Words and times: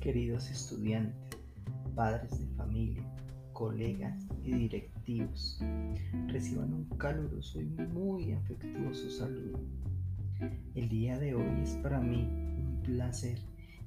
queridos 0.00 0.50
estudiantes, 0.50 1.38
padres 1.94 2.38
de 2.38 2.46
familia, 2.56 3.02
colegas 3.52 4.26
y 4.44 4.52
directivos, 4.52 5.60
reciban 6.28 6.72
un 6.72 6.84
caluroso 6.96 7.60
y 7.60 7.66
muy 7.92 8.32
afectuoso 8.32 9.10
saludo. 9.10 9.60
El 10.74 10.88
día 10.88 11.18
de 11.18 11.34
hoy 11.34 11.62
es 11.62 11.70
para 11.82 12.00
mí 12.00 12.28
un 12.30 12.80
placer 12.84 13.38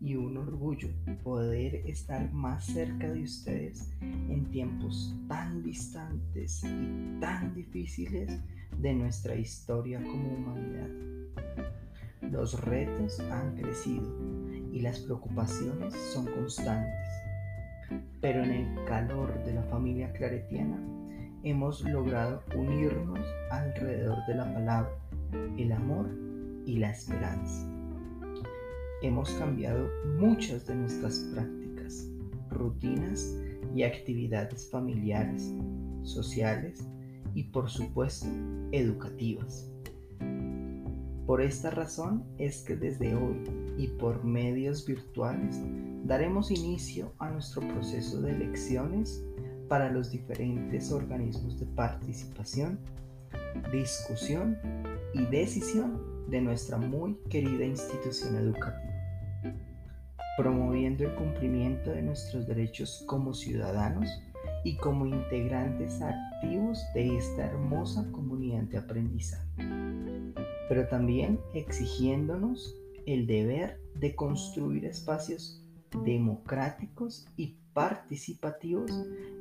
y 0.00 0.14
un 0.14 0.36
orgullo 0.36 0.88
poder 1.24 1.76
estar 1.86 2.32
más 2.32 2.66
cerca 2.66 3.10
de 3.12 3.22
ustedes 3.22 3.90
en 4.00 4.44
tiempos 4.50 5.16
tan 5.26 5.62
distantes 5.62 6.62
y 6.62 7.18
tan 7.20 7.54
difíciles 7.54 8.38
de 8.78 8.94
nuestra 8.94 9.34
historia 9.34 10.00
como 10.02 10.34
humanidad. 10.34 10.90
Los 12.30 12.60
retos 12.60 13.18
han 13.20 13.56
crecido 13.56 14.45
y 14.76 14.80
las 14.80 15.00
preocupaciones 15.00 15.94
son 16.12 16.26
constantes. 16.26 17.08
Pero 18.20 18.44
en 18.44 18.50
el 18.50 18.84
calor 18.84 19.32
de 19.44 19.54
la 19.54 19.62
familia 19.64 20.12
claretiana 20.12 20.78
hemos 21.44 21.82
logrado 21.82 22.42
unirnos 22.54 23.20
alrededor 23.50 24.18
de 24.26 24.34
la 24.34 24.52
palabra, 24.52 24.90
el 25.56 25.72
amor 25.72 26.10
y 26.66 26.76
la 26.76 26.90
esperanza. 26.90 27.66
Hemos 29.00 29.30
cambiado 29.32 29.88
muchas 30.18 30.66
de 30.66 30.74
nuestras 30.74 31.20
prácticas, 31.32 32.06
rutinas 32.50 33.34
y 33.74 33.82
actividades 33.82 34.68
familiares, 34.70 35.54
sociales 36.02 36.86
y 37.34 37.44
por 37.44 37.70
supuesto 37.70 38.26
educativas. 38.72 39.70
Por 41.26 41.42
esta 41.42 41.70
razón 41.70 42.24
es 42.38 42.62
que 42.62 42.76
desde 42.76 43.16
hoy 43.16 43.42
y 43.76 43.88
por 43.88 44.22
medios 44.22 44.86
virtuales 44.86 45.60
daremos 46.04 46.52
inicio 46.52 47.14
a 47.18 47.30
nuestro 47.30 47.66
proceso 47.66 48.22
de 48.22 48.30
elecciones 48.30 49.24
para 49.68 49.90
los 49.90 50.12
diferentes 50.12 50.92
organismos 50.92 51.58
de 51.58 51.66
participación, 51.66 52.78
discusión 53.72 54.56
y 55.14 55.26
decisión 55.26 56.00
de 56.30 56.40
nuestra 56.42 56.78
muy 56.78 57.16
querida 57.28 57.64
institución 57.64 58.36
educativa, 58.36 58.94
promoviendo 60.38 61.02
el 61.02 61.14
cumplimiento 61.16 61.90
de 61.90 62.02
nuestros 62.02 62.46
derechos 62.46 63.02
como 63.08 63.34
ciudadanos 63.34 64.08
y 64.62 64.76
como 64.76 65.06
integrantes 65.06 66.00
activos 66.00 66.80
de 66.94 67.16
esta 67.16 67.46
hermosa 67.46 68.06
comunidad 68.12 68.62
de 68.62 68.78
aprendizaje 68.78 69.95
pero 70.68 70.86
también 70.88 71.40
exigiéndonos 71.54 72.74
el 73.06 73.26
deber 73.26 73.80
de 73.94 74.14
construir 74.14 74.84
espacios 74.84 75.62
democráticos 76.04 77.26
y 77.36 77.56
participativos 77.72 78.90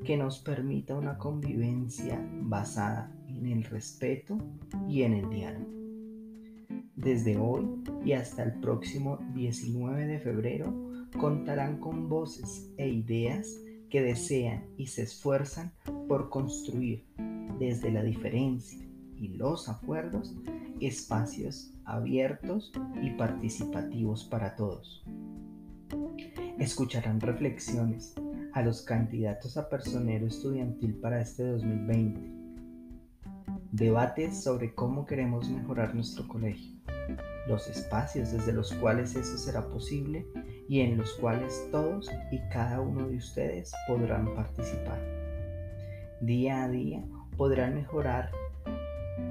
que 0.04 0.18
nos 0.18 0.40
permita 0.40 0.96
una 0.96 1.18
convivencia 1.18 2.24
basada 2.42 3.12
en 3.28 3.48
el 3.48 3.64
respeto 3.64 4.38
y 4.88 5.04
en 5.04 5.14
el 5.14 5.30
diálogo. 5.30 5.66
Desde 6.96 7.38
hoy 7.38 7.68
y 8.04 8.14
hasta 8.14 8.44
el 8.44 8.60
próximo 8.60 9.20
19 9.34 10.06
de 10.06 10.20
febrero 10.20 10.74
contarán 11.20 11.80
con 11.80 12.10
voces 12.10 12.72
e 12.78 12.90
ideas 12.90 13.48
que 13.90 14.02
desean 14.02 14.66
y 14.78 14.88
se 14.88 15.04
esfuerzan 15.04 15.74
por 16.08 16.30
construir 16.30 17.06
desde 17.60 17.92
la 17.92 18.04
diferencia 18.04 18.86
y 19.18 19.30
los 19.30 19.70
acuerdos 19.70 20.36
espacios 20.80 21.72
abiertos 21.86 22.72
y 23.02 23.12
participativos 23.12 24.26
para 24.26 24.56
todos. 24.56 25.04
Escucharán 26.58 27.20
reflexiones 27.22 28.16
a 28.54 28.62
los 28.62 28.82
candidatos 28.82 29.58
a 29.58 29.70
personero 29.70 30.28
estudiantil 30.28 30.96
para 30.96 31.22
este 31.22 31.44
2020. 31.44 32.32
Debates 33.72 34.42
sobre 34.44 34.74
cómo 34.74 35.06
queremos 35.06 35.50
mejorar 35.50 35.94
nuestro 35.94 36.28
colegio, 36.28 36.74
los 37.48 37.68
espacios 37.68 38.32
desde 38.32 38.54
los 38.54 38.74
cuales 38.74 39.16
eso 39.16 39.38
será 39.38 39.68
posible 39.68 40.26
y 40.70 40.80
en 40.80 40.98
los 40.98 41.14
cuales 41.16 41.68
todos 41.72 42.10
y 42.32 42.40
cada 42.52 42.80
uno 42.80 43.08
de 43.08 43.18
ustedes 43.18 43.74
podrán 43.88 44.34
participar. 44.34 45.00
Día 46.22 46.64
a 46.64 46.70
día 46.70 47.04
podrán 47.36 47.76
mejorar 47.76 48.32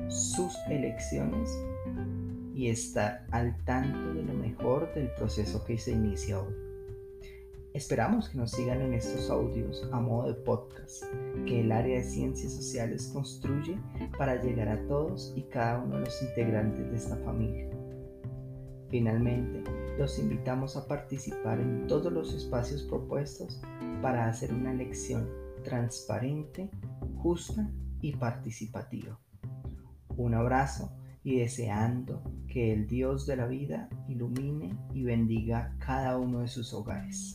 sus 0.08 0.54
elecciones 0.68 1.50
y 2.54 2.68
estar 2.68 3.26
al 3.30 3.56
tanto 3.64 4.14
de 4.14 4.22
lo 4.22 4.34
mejor 4.34 4.92
del 4.94 5.10
proceso 5.12 5.64
que 5.64 5.78
se 5.78 5.92
inicia 5.92 6.40
hoy. 6.40 6.54
Esperamos 7.74 8.28
que 8.28 8.38
nos 8.38 8.52
sigan 8.52 8.80
en 8.82 8.94
estos 8.94 9.28
audios 9.30 9.88
a 9.90 9.98
modo 9.98 10.28
de 10.28 10.34
podcast 10.34 11.02
que 11.44 11.60
el 11.60 11.72
área 11.72 11.98
de 11.98 12.04
ciencias 12.04 12.52
sociales 12.52 13.10
construye 13.12 13.76
para 14.16 14.40
llegar 14.40 14.68
a 14.68 14.86
todos 14.86 15.32
y 15.34 15.42
cada 15.42 15.80
uno 15.80 15.96
de 15.96 16.04
los 16.04 16.22
integrantes 16.22 16.88
de 16.88 16.96
esta 16.96 17.16
familia. 17.24 17.68
Finalmente, 18.90 19.64
los 19.98 20.20
invitamos 20.20 20.76
a 20.76 20.86
participar 20.86 21.58
en 21.58 21.88
todos 21.88 22.12
los 22.12 22.32
espacios 22.32 22.84
propuestos 22.84 23.60
para 24.00 24.28
hacer 24.28 24.54
una 24.54 24.70
elección 24.70 25.28
transparente, 25.64 26.70
justa 27.16 27.68
y 28.00 28.14
participativa. 28.14 29.18
Un 30.16 30.34
abrazo 30.34 30.92
y 31.22 31.38
deseando 31.38 32.22
que 32.46 32.72
el 32.72 32.86
Dios 32.86 33.26
de 33.26 33.36
la 33.36 33.46
vida 33.46 33.88
ilumine 34.08 34.76
y 34.92 35.02
bendiga 35.02 35.74
cada 35.78 36.18
uno 36.18 36.40
de 36.40 36.48
sus 36.48 36.72
hogares. 36.74 37.34